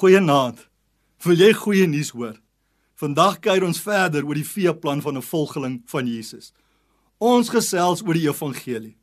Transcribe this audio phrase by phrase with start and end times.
[0.00, 0.62] Goeienaand.
[1.26, 2.38] Wil jy goeie nuus hoor?
[2.96, 6.54] Vandag kuier ons verder oor die veeplan van 'n volgeling van Jesus.
[7.18, 8.96] Ons gesels oor die evangelie.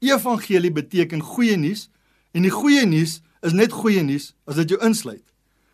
[0.00, 1.88] Evangelie beteken goeie nuus
[2.34, 5.24] en die goeie nuus is net goeie nuus as dit jou insluit.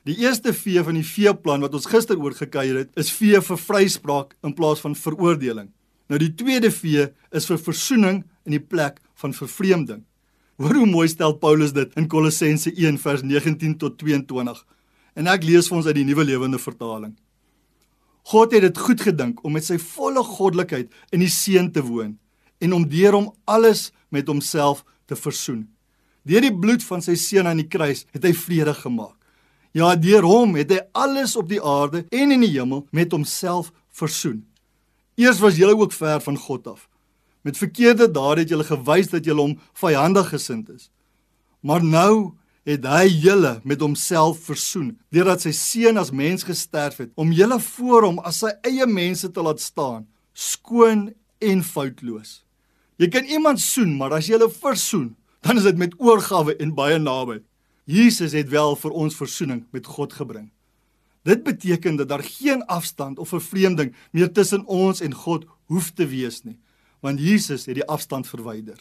[0.04, 3.58] Die eerste vee van die veeplan wat ons gister oor gekuier het, is vee vir
[3.58, 5.72] vryspraak in plaas van veroordeling.
[6.08, 10.04] Nou die tweede vee is vir versoening in die plek van vervreemding.
[10.60, 14.58] Hoor hoe mooi stel Paulus dit in Kolossense 1 vers 19 tot 22.
[15.16, 17.14] En ek lees vir ons uit die Nuwe Lewende Vertaling.
[18.28, 22.18] God het dit goed gedink om met sy volle goddelikheid in die seun te woon
[22.60, 25.64] en om deur hom alles met homself te versoen.
[26.28, 29.16] Deur die bloed van sy seun aan die kruis het hy vrede gemaak.
[29.72, 33.72] Ja, deur hom het hy alles op die aarde en in die hemel met homself
[33.88, 34.42] versoen.
[35.16, 36.89] Eers was julle ook ver van God af.
[37.42, 40.90] Met verkeerde dade het julle gewys dat julle hom vyandig gesind is.
[41.60, 42.36] Maar nou
[42.68, 47.56] het hy julle met homself versoen deurdat sy seun as mens gesterf het om julle
[47.72, 50.06] voor hom as sy eie mense te laat staan,
[50.36, 51.08] skoon
[51.40, 52.42] en foutloos.
[53.00, 56.74] Jy kan iemand soen, maar as jy hulle versoen, dan is dit met oorgawe en
[56.76, 57.38] baie naby.
[57.88, 60.50] Jesus het wel vir ons versoening met God gebring.
[61.24, 66.06] Dit beteken dat daar geen afstand of vervreemding meer tussen ons en God hoef te
[66.08, 66.58] wees nie,
[67.00, 68.78] want Jesus het die afstand verwyder.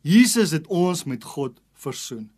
[0.00, 2.30] Jesus het ons met God versoen.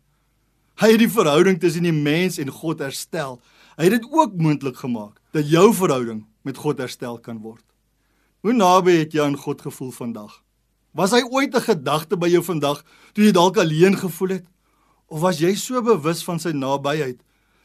[0.79, 3.39] Hy het die verhouding tussen die mens en God herstel.
[3.75, 7.63] Hy het dit ook moontlik gemaak dat jou verhouding met God herstel kan word.
[8.39, 10.39] Hoe naby het jy aan God gevoel vandag?
[10.95, 14.45] Was hy ooit 'n gedagte by jou vandag toe jy dalk alleen gevoel het?
[15.07, 17.19] Of was jy so bewus van sy nabyheid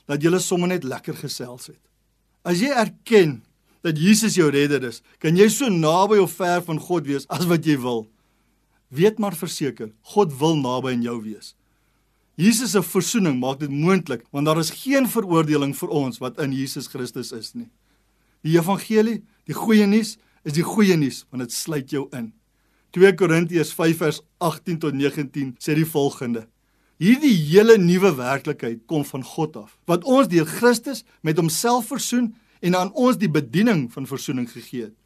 [0.07, 1.81] dat jy sommer net lekker gesels het?
[2.43, 3.44] As jy erken
[3.85, 7.45] dat Jesus jou redder is, kan jy so naby of ver van God wees as
[7.51, 8.07] wat jy wil.
[8.95, 11.53] Weet maar verseker, God wil naby aan jou wees.
[12.41, 16.55] Jesus se verzoening maak dit moontlik want daar is geen veroordeling vir ons wat in
[16.57, 17.69] Jesus Christus is nie.
[18.45, 22.33] Die evangelie, die goeie nuus, is die goeie nuus want dit sluit jou in.
[22.95, 26.47] 2 Korintiërs 5 vers 18 tot 19 sê die volgende:
[27.03, 32.33] Hierdie hele nuwe werklikheid kom van God af, wat ons deur Christus met homself versoen
[32.65, 34.97] en aan ons die bediening van versoening gegee het.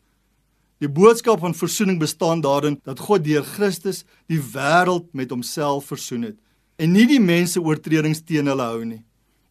[0.79, 6.29] Die boodskap van versoening bestaan daarin dat God deur Christus die wêreld met homself versoen
[6.31, 6.39] het
[6.79, 9.03] en nie die mense oortredings teen hulle hou nie.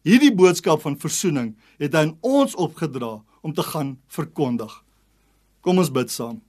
[0.08, 4.72] Hierdie boodskap van verzoening het hy aan ons opgedra om te gaan verkondig.
[5.60, 6.40] Kom ons bid saam.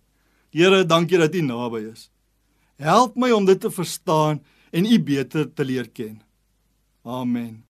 [0.56, 2.08] Here, dankie dat U naby is.
[2.80, 4.40] Help my om dit te verstaan
[4.72, 6.22] en U beter te leer ken.
[7.04, 7.69] Amen.